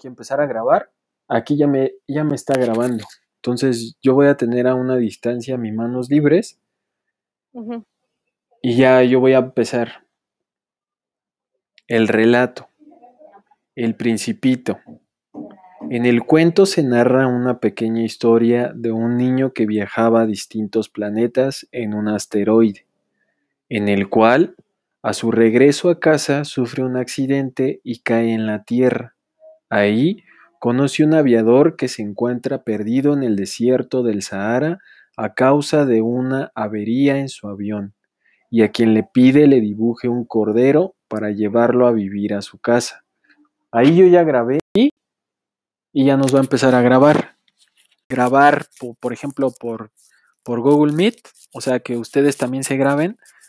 [0.00, 0.90] aquí empezar a grabar.
[1.28, 3.04] Aquí ya me, ya me está grabando.
[3.36, 6.58] Entonces yo voy a tener a una distancia mis manos libres
[8.62, 10.06] y ya yo voy a empezar.
[11.86, 12.68] El relato.
[13.74, 14.78] El principito.
[15.90, 20.88] En el cuento se narra una pequeña historia de un niño que viajaba a distintos
[20.88, 22.86] planetas en un asteroide,
[23.68, 24.54] en el cual,
[25.02, 29.16] a su regreso a casa, sufre un accidente y cae en la Tierra.
[29.70, 30.24] Ahí
[30.58, 34.78] conoce un aviador que se encuentra perdido en el desierto del Sahara
[35.16, 37.94] a causa de una avería en su avión,
[38.50, 42.58] y a quien le pide le dibuje un cordero para llevarlo a vivir a su
[42.58, 43.04] casa.
[43.70, 44.90] Ahí yo ya grabé y,
[45.92, 47.36] ya nos va a empezar a grabar.
[48.08, 49.92] Grabar, po- por, ejemplo, por,
[50.42, 51.20] por Google Meet,
[51.52, 53.16] o sea que ustedes también se graben